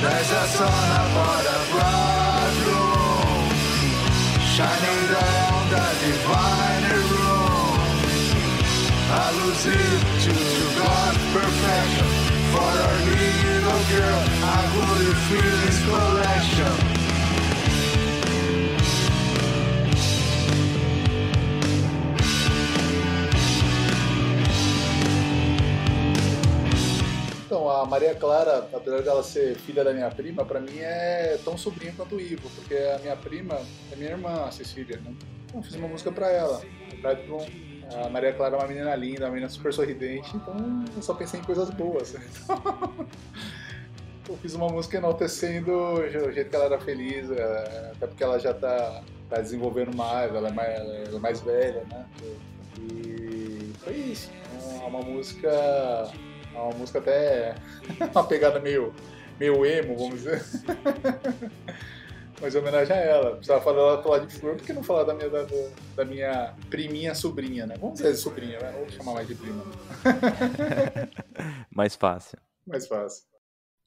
[0.00, 3.48] There's a sun upon a broad room,
[4.54, 7.54] shining down the divine room.
[9.10, 10.32] Allusive to
[10.78, 12.23] God's perfection
[12.54, 14.20] for our little girl.
[14.46, 16.74] I would feel this collection.
[27.46, 31.56] Então, a Maria Clara, apesar dela ser filha da minha prima, para mim é tão
[31.56, 33.60] sobrinha quanto o Ivo, porque a minha prima
[33.92, 35.14] é minha irmã, a Cecília, né?
[35.46, 36.60] Então, fiz uma música para ela.
[38.02, 41.40] A Maria Clara é uma menina linda, uma menina super sorridente, então eu só pensei
[41.40, 42.14] em coisas boas.
[44.28, 48.38] eu fiz uma música enaltecendo o jeito que ela era feliz, é, até porque ela
[48.38, 52.06] já tá, tá desenvolvendo mais, ela é mais, ela é mais velha, né?
[52.78, 54.30] E foi isso.
[54.82, 55.50] É uma música
[56.54, 57.54] é uma música até
[58.12, 58.94] uma pegada meio,
[59.38, 60.42] meio emo, vamos dizer.
[62.44, 63.30] Mas em homenagem a ela.
[63.36, 65.46] Precisava falar, falar de flor, por que não falar da minha, da,
[65.96, 67.74] da minha priminha sobrinha, né?
[67.80, 68.70] Vamos dizer sobrinha, né?
[68.72, 69.64] Vou chamar mais de prima.
[71.74, 72.38] mais fácil.
[72.66, 73.24] Mais fácil.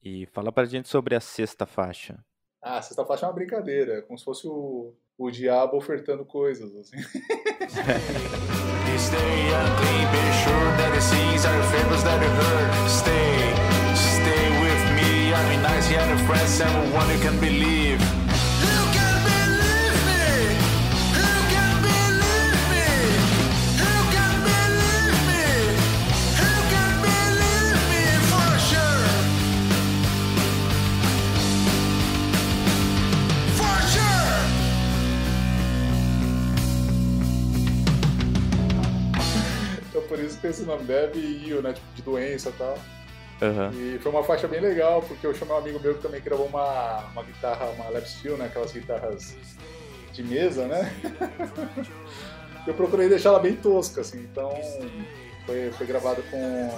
[0.02, 2.18] E fala pra gente sobre a sexta faixa.
[2.60, 6.74] Ah, a sexta faixa é uma brincadeira, como se fosse o, o diabo ofertando coisas,
[6.74, 6.96] assim.
[8.98, 12.90] stay unclean, be sure that the seas are favors that hurt.
[12.90, 13.54] Stay,
[13.94, 15.32] stay with me.
[15.32, 17.87] I mean, nice, yeah, the friends, everyone you can believe.
[40.58, 41.72] Esse nome, Dev e Io, né?
[41.72, 42.78] Tipo, de doença e tal.
[43.40, 43.70] Uhum.
[43.72, 46.46] E foi uma faixa bem legal, porque eu chamei um amigo meu que também gravou
[46.46, 48.46] uma, uma guitarra, uma lap steel, né?
[48.46, 49.36] Aquelas guitarras
[50.12, 50.92] de mesa, né?
[52.66, 54.50] eu procurei deixar ela bem tosca, assim, então
[55.46, 56.70] foi, foi gravado com,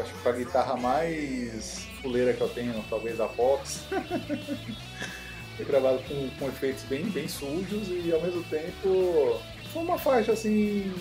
[0.00, 3.84] acho que com a guitarra mais fuleira que eu tenho, talvez a Fox.
[5.56, 10.32] foi gravado com, com efeitos bem, bem sujos e ao mesmo tempo foi uma faixa
[10.32, 10.92] assim,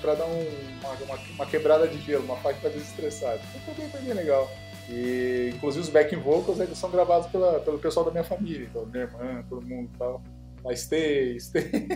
[0.00, 0.46] pra dar um,
[0.80, 3.38] uma, uma, quebrada de gelo, uma faixa pra desestressar.
[3.38, 4.50] Foi bem, foi bem legal.
[4.88, 8.84] E inclusive os backing vocals eles são gravados pela, pelo pessoal da minha família, então
[8.86, 10.22] minha irmã, todo mundo e tal.
[10.62, 11.70] Mas stay, stay.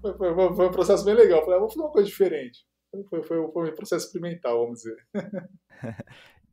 [0.00, 1.40] foi, foi, foi, um processo bem legal.
[1.40, 2.64] Falei, ah, vou fazer uma coisa diferente.
[3.08, 4.96] Foi, foi, foi um processo experimental, vamos dizer.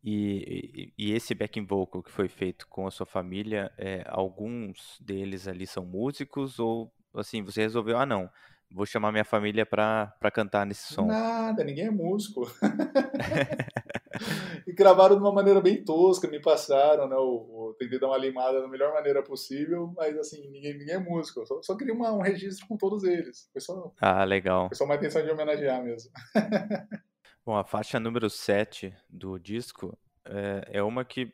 [0.04, 5.48] E, e, esse backing vocal que foi feito com a sua família, é, alguns deles
[5.48, 8.30] ali são músicos ou assim, você resolveu, ah não,
[8.74, 11.06] vou chamar minha família pra, pra cantar nesse som?
[11.06, 12.50] Nada, ninguém é músico.
[14.66, 17.16] e gravaram de uma maneira bem tosca, me passaram, né?
[17.16, 21.00] Eu, eu, tentei dar uma limada da melhor maneira possível, mas assim, ninguém, ninguém é
[21.00, 21.42] músico.
[21.42, 23.50] Eu só, só queria uma, um registro com todos eles.
[23.52, 24.68] Foi só, ah, legal.
[24.70, 26.12] Foi só uma intenção de homenagear mesmo.
[27.46, 31.34] Bom, a faixa número 7 do disco é, é uma que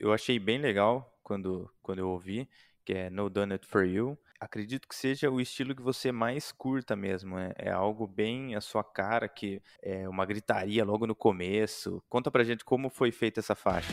[0.00, 2.48] eu achei bem legal quando, quando eu ouvi,
[2.84, 6.50] que é No Done It For You acredito que seja o estilo que você mais
[6.50, 7.36] curta mesmo.
[7.36, 7.52] Né?
[7.56, 12.02] É algo bem a sua cara, que é uma gritaria logo no começo.
[12.08, 13.92] Conta pra gente como foi feita essa faixa.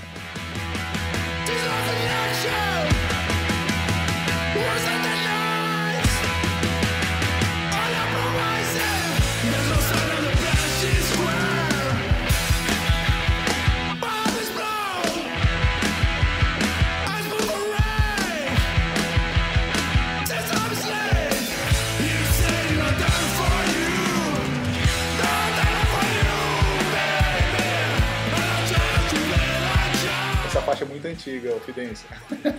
[30.84, 32.10] Antiga, o Fidência.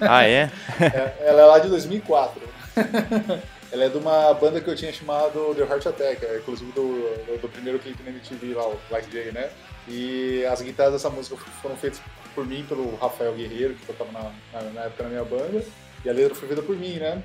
[0.00, 0.50] Ah, é?
[0.80, 1.16] é?
[1.20, 2.42] Ela é lá de 2004.
[3.72, 6.82] Ela é de uma banda que eu tinha chamado The Heart Attack, é, inclusive do,
[7.24, 9.48] do, do primeiro clipe na MTV lá, o Black J, né?
[9.86, 12.00] E as guitarras dessa música foram feitas
[12.34, 15.64] por mim, pelo Rafael Guerreiro, que tocava na, na, na época na minha banda,
[16.04, 17.22] e a letra foi feita por mim, né?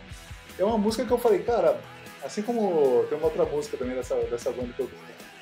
[0.57, 1.79] É uma música que eu falei, cara,
[2.23, 4.89] assim como tem uma outra música também dessa, dessa banda que eu,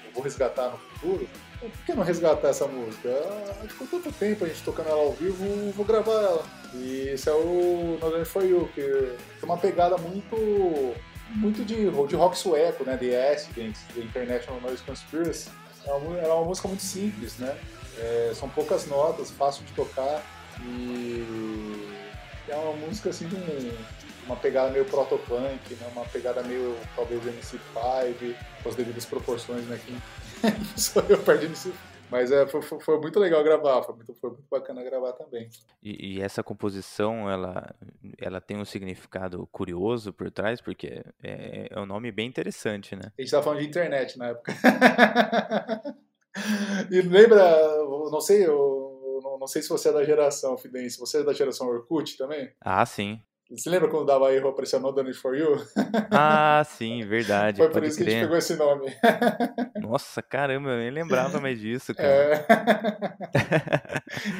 [0.05, 1.27] eu vou resgatar no futuro,
[1.69, 3.09] por que não resgatar essa música?
[3.09, 6.45] Ah, ficou tanto tempo a gente tocando ela ao vivo, vou gravar ela.
[6.73, 10.95] E esse é o Northern For You, que tem uma pegada muito
[11.29, 12.97] muito de, de rock sueco, né?
[12.97, 15.49] The Accidents, The International Noise Conspiracy.
[15.85, 17.57] É uma, é uma música muito simples, né?
[17.97, 20.23] É, são poucas notas, fácil de tocar
[20.61, 21.93] e
[22.47, 23.77] é uma música assim de um,
[24.25, 25.87] uma pegada meio protopunk, né?
[25.91, 29.79] uma pegada meio talvez MC5, com as devidas proporções, né?
[29.83, 29.95] Que
[30.77, 31.73] sou eu de MC5.
[32.13, 35.49] Mas é, foi, foi, muito legal gravar, foi muito, foi muito bacana gravar também.
[35.81, 37.73] E, e, essa composição, ela,
[38.19, 43.05] ela tem um significado curioso por trás, porque é, é um nome bem interessante, né?
[43.05, 44.53] A gente estava falando de internet na época.
[46.91, 47.77] e lembra,
[48.11, 48.93] não sei, eu,
[49.39, 52.51] não sei se você é da geração Fidense, você é da geração Orkut também?
[52.61, 53.19] Ah, sim.
[53.51, 55.55] Você lembra quando dava erro No Done For You?
[56.11, 57.57] Ah, sim, verdade.
[57.57, 58.05] Foi por isso crer.
[58.05, 58.85] que a gente pegou esse nome.
[59.81, 62.07] Nossa, caramba, eu nem lembrava mais disso, cara.
[62.07, 62.45] É...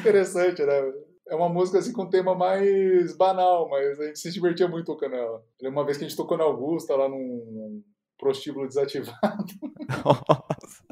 [0.00, 0.92] Interessante, né?
[1.28, 4.86] É uma música assim com um tema mais banal, mas a gente se divertia muito
[4.86, 5.42] tocando ela.
[5.62, 7.82] Uma vez que a gente tocou na Augusta, lá num
[8.18, 9.44] prostíbulo desativado.
[10.04, 10.84] Nossa.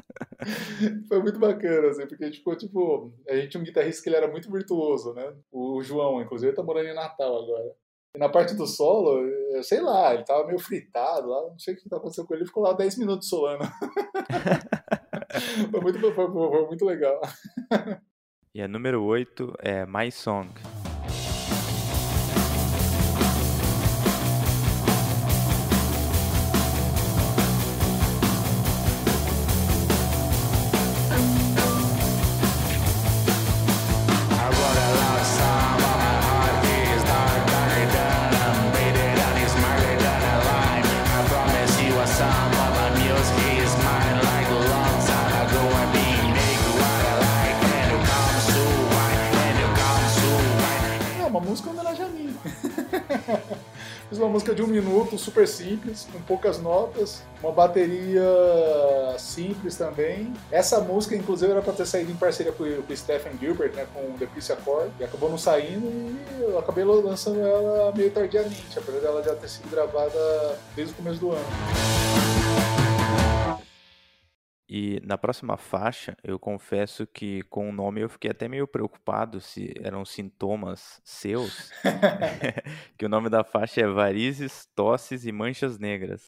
[1.07, 4.27] Foi muito bacana, assim, porque tipo, tipo, a gente tinha um guitarrista que ele era
[4.29, 5.33] muito virtuoso, né?
[5.51, 7.73] O João, inclusive, ele tá morando em Natal agora.
[8.15, 9.27] E na parte do solo,
[9.63, 12.43] sei lá, ele tava meio fritado lá, não sei o que tá acontecendo com ele,
[12.43, 13.63] ele ficou lá 10 minutos solando.
[15.71, 17.19] foi, muito, foi, foi muito legal.
[18.53, 20.53] E a número 8 é My Song.
[54.53, 58.23] Música de um minuto, super simples, com poucas notas, uma bateria
[59.17, 60.33] simples também.
[60.51, 64.17] Essa música, inclusive, era para ter saído em parceria com, o Stephen Gilbert, né, com
[64.17, 68.99] The Peace Accord, e acabou não saindo e eu acabei lançando ela meio tardiamente, apesar
[68.99, 72.32] dela já ter sido gravada desde o começo do ano.
[74.75, 79.39] E na próxima faixa, eu confesso que com o nome eu fiquei até meio preocupado
[79.39, 81.71] se eram sintomas seus.
[82.97, 86.27] que o nome da faixa é Varizes, Tosses e Manchas Negras.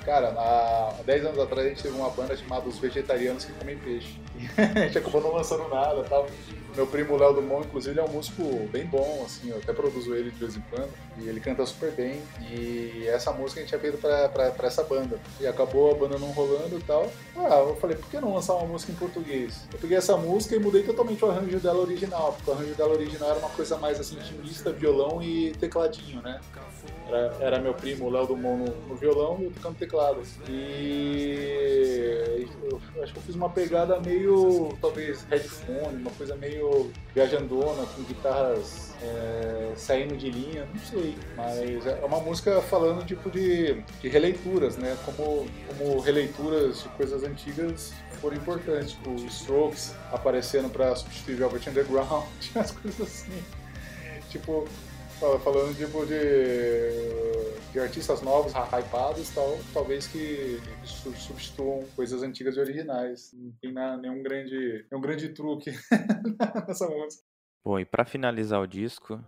[0.05, 3.77] Cara, há 10 anos atrás a gente teve uma banda chamada Os Vegetarianos que Comem
[3.77, 4.19] Peixe.
[4.57, 6.27] a gente acabou não lançando nada tal.
[6.75, 10.31] Meu primo Léo Dumont, inclusive, é um músico bem bom, assim, eu até produzo ele
[10.31, 12.21] de vez em quando, e ele canta super bem.
[12.49, 15.19] E essa música a gente tinha feito pra, pra, pra essa banda.
[15.41, 17.11] E acabou a banda não rolando e tal.
[17.35, 19.67] Ah, eu falei, por que não lançar uma música em português?
[19.73, 22.93] Eu peguei essa música e mudei totalmente o arranjo dela original, porque o arranjo dela
[22.93, 26.39] original era uma coisa mais assim, intimista, violão e tecladinho, né?
[27.07, 29.90] Era, era meu primo, Léo Dumont, no, no, violão e eu tocando teclado.
[30.47, 36.91] E eu, eu acho que eu fiz uma pegada meio, talvez, headphone, uma coisa meio
[37.13, 41.15] viajandona, com guitarras é, saindo de linha, não sei.
[41.35, 44.97] Mas é uma música falando tipo de, de releituras, né?
[45.05, 52.25] Como, como releituras de coisas antigas foram importantes, tipo Strokes aparecendo para substituir Velvet Underground,
[52.55, 53.43] as coisas assim.
[54.29, 54.67] Tipo,
[55.39, 63.31] falando tipo de, de artistas novos, hypados tal, talvez que substituam coisas antigas e originais.
[63.33, 65.71] Não tem nenhum grande, nenhum grande truque
[66.67, 67.23] nessa música.
[67.63, 69.23] Bom, e para finalizar o disco,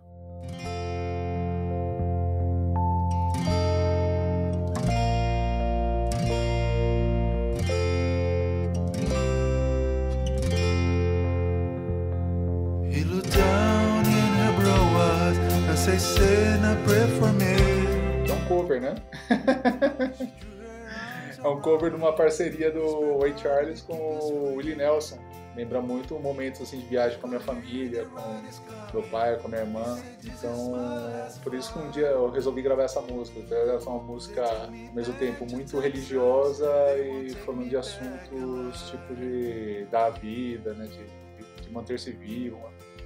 [18.74, 18.94] cover, né?
[21.42, 25.18] é um cover de uma parceria do Ray Charles com o Willie Nelson
[25.56, 29.50] lembra muito momentos assim de viagem com a minha família, com meu pai, com a
[29.50, 29.98] minha irmã.
[30.24, 30.72] Então,
[31.42, 33.40] por isso que um dia eu resolvi gravar essa música.
[33.54, 36.68] Ela é uma música, ao mesmo tempo, muito religiosa
[36.98, 42.58] e falando de assuntos tipo de da vida, né, de, de manter-se vivo,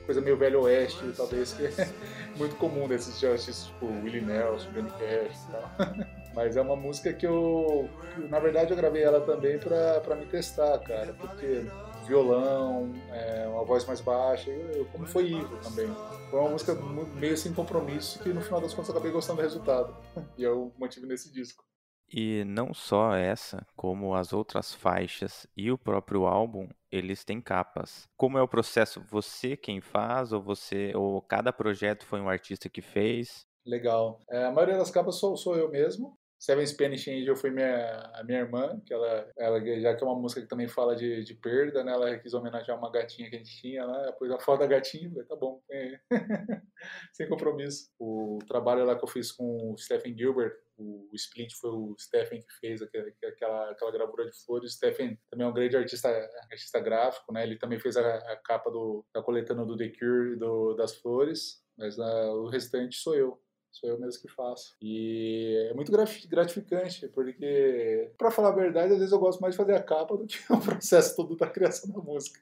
[0.08, 1.70] coisa meio velho oeste, talvez que é
[2.34, 6.06] muito comum desses artistas tipo Willie Nelson, Johnny Cash e tal.
[6.34, 7.90] Mas é uma música que eu,
[8.30, 11.66] na verdade, eu gravei ela também para me testar, cara, porque
[12.06, 15.88] violão, é, uma voz mais baixa, eu, como foi Ivo também.
[16.30, 19.42] Foi uma música meio sem compromisso que no final das contas eu acabei gostando do
[19.42, 19.94] resultado.
[20.38, 21.64] E eu mantive nesse disco.
[22.10, 28.08] E não só essa, como as outras faixas e o próprio álbum, eles têm capas.
[28.16, 29.00] Como é o processo?
[29.10, 33.46] Você quem faz ou você ou cada projeto foi um artista que fez?
[33.64, 34.20] Legal.
[34.30, 36.17] É, a maioria das capas sou, sou eu mesmo.
[36.38, 40.18] Seven Spanish Angel foi minha, a minha irmã, que ela, ela, já que é uma
[40.18, 41.92] música que também fala de, de perda, né?
[41.92, 45.10] Ela quis homenagear uma gatinha que a gente tinha lá, depois a foto da gatinha,
[45.24, 45.98] tá bom, é.
[47.12, 47.90] sem compromisso.
[47.98, 52.40] O trabalho lá que eu fiz com o Stephen Gilbert, o split foi o Stephen
[52.40, 54.70] que fez aquela, aquela gravura de flores.
[54.70, 56.08] O Stephen também é um grande artista,
[56.52, 57.42] artista gráfico, né?
[57.42, 61.64] Ele também fez a, a capa do, da coletânea do The Cure do, das flores,
[61.76, 64.76] mas uh, o restante sou eu sou eu mesmo que faço.
[64.82, 69.58] E é muito gratificante, porque, para falar a verdade, às vezes eu gosto mais de
[69.58, 72.40] fazer a capa do que o processo todo da criação da música.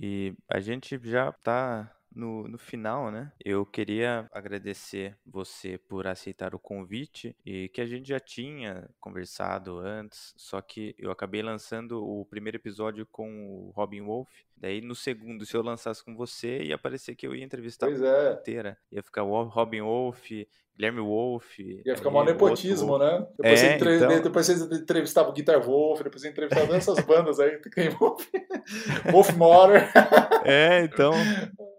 [0.00, 3.32] E a gente já tá no, no final, né?
[3.44, 9.78] Eu queria agradecer você por aceitar o convite e que a gente já tinha conversado
[9.78, 14.30] antes, só que eu acabei lançando o primeiro episódio com o Robin Wolf.
[14.56, 18.02] Daí no segundo, se eu lançasse com você, ia parecer que eu ia entrevistar pois
[18.02, 18.32] a é.
[18.32, 18.78] inteira.
[18.90, 20.30] Ia ficar o Robin Wolf,
[20.76, 21.58] Guilherme Wolf.
[21.58, 23.06] Ia ficar mal nepotismo, outro...
[23.06, 23.26] né?
[23.36, 23.96] Depois, é, você entre...
[23.96, 24.22] então...
[24.22, 28.26] depois você entrevistava o Guitar Wolf, depois você entrevistava essas bandas aí, tem Wolf,
[29.12, 29.80] Wolf Motor.
[30.44, 31.12] É, então.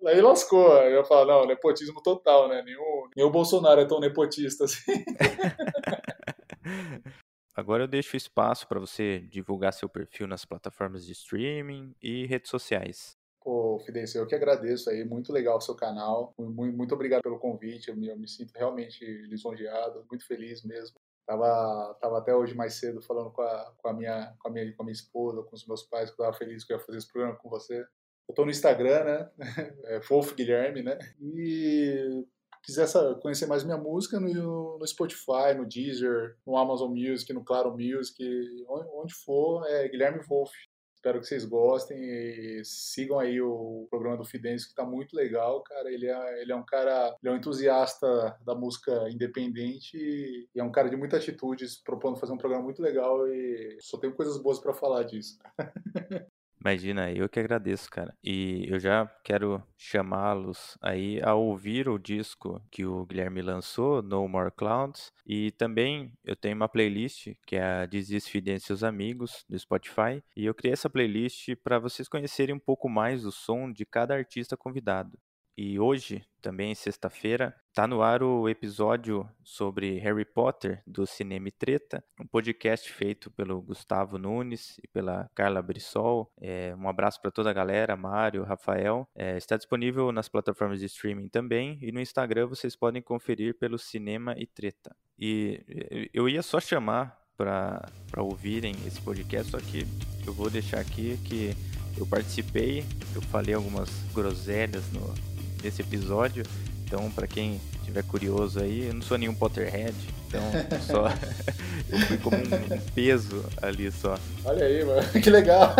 [0.05, 0.77] Aí lascou.
[0.77, 2.61] Aí eu falo, não, nepotismo total, né?
[2.63, 5.03] Nenhum, nem o Bolsonaro é tão nepotista assim.
[7.55, 12.49] Agora eu deixo espaço para você divulgar seu perfil nas plataformas de streaming e redes
[12.49, 13.17] sociais.
[13.41, 17.37] Pô, Fidencio, eu que agradeço aí, muito legal o seu canal, muito, muito obrigado pelo
[17.37, 20.95] convite, eu me, eu me, sinto realmente lisonjeado, muito feliz mesmo.
[21.27, 24.75] Tava, tava até hoje mais cedo falando com a, com a, minha, com a, minha,
[24.75, 26.83] com a minha esposa, com os meus pais, que eu tava feliz que eu ia
[26.83, 27.85] fazer esse programa com você.
[28.27, 29.29] Eu tô no Instagram, né?
[29.85, 30.97] É Wolf Guilherme, né?
[31.21, 32.25] E
[32.65, 32.87] quiser
[33.21, 38.23] conhecer mais minha música no, no, Spotify, no Deezer, no Amazon Music, no Claro Music,
[38.67, 40.51] onde, for, é Guilherme Wolf.
[40.95, 45.61] Espero que vocês gostem e sigam aí o programa do Fidêncio, que está muito legal,
[45.61, 45.93] cara.
[45.93, 50.63] Ele é, ele é um cara, ele é um entusiasta da música independente e é
[50.63, 54.41] um cara de muitas atitudes, propondo fazer um programa muito legal e só tenho coisas
[54.41, 55.37] boas para falar disso.
[56.65, 58.11] Imagina, eu que agradeço, cara.
[58.23, 64.27] E eu já quero chamá-los aí a ouvir o disco que o Guilherme lançou, No
[64.27, 65.11] More Clouds.
[65.27, 70.23] E também eu tenho uma playlist que é a Desisfidência seus amigos do Spotify.
[70.35, 74.15] E eu criei essa playlist para vocês conhecerem um pouco mais o som de cada
[74.15, 75.19] artista convidado.
[75.57, 81.51] E hoje, também sexta-feira, está no ar o episódio sobre Harry Potter do Cinema e
[81.51, 86.29] Treta, um podcast feito pelo Gustavo Nunes e pela Carla Brissol.
[86.41, 89.07] É, um abraço para toda a galera, Mário, Rafael.
[89.15, 93.79] É, está disponível nas plataformas de streaming também e no Instagram vocês podem conferir pelo
[93.79, 94.93] Cinema e Treta.
[95.17, 99.85] E eu ia só chamar para ouvirem esse podcast, só que
[100.27, 101.55] eu vou deixar aqui que
[101.97, 102.83] eu participei,
[103.13, 105.13] eu falei algumas groselhas no,
[105.61, 106.43] desse episódio.
[106.85, 109.95] Então, para quem tiver curioso aí, eu não sou nenhum Potterhead,
[110.27, 110.41] então
[110.85, 111.07] só
[111.89, 114.17] eu fui como um, peso ali só.
[114.43, 115.73] Olha aí, mano, que legal.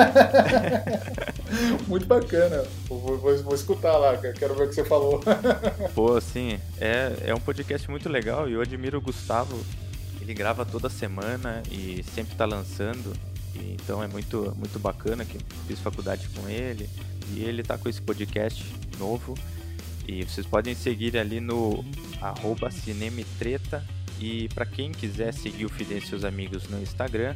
[1.87, 2.63] Muito bacana.
[2.87, 5.21] Vou, vou, vou, escutar lá, quero ver o que você falou.
[5.93, 9.57] Pô, assim, é, é um podcast muito legal e eu admiro o Gustavo.
[10.21, 13.13] Ele grava toda semana e sempre tá lançando.
[13.53, 16.89] E, então é muito, muito bacana que fiz faculdade com ele.
[17.33, 18.65] E ele tá com esse podcast
[18.97, 19.35] novo.
[20.07, 21.83] E vocês podem seguir ali no
[22.21, 23.83] arroba Cinemetreta.
[24.19, 27.35] E para quem quiser seguir o Fidência e seus amigos no Instagram,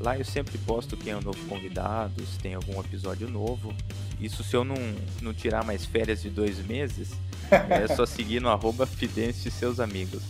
[0.00, 3.74] lá eu sempre posto quem é o novo convidado, se tem algum episódio novo.
[4.20, 4.76] Isso se eu não,
[5.22, 7.12] não tirar mais férias de dois meses,
[7.50, 10.22] é só seguir no arroba Fidêncio e seus amigos.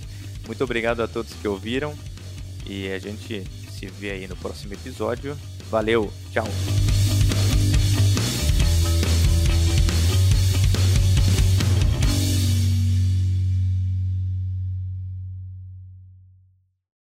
[0.46, 1.94] Muito obrigado a todos que ouviram
[2.66, 5.36] e a gente se vê aí no próximo episódio.
[5.70, 6.46] Valeu, tchau!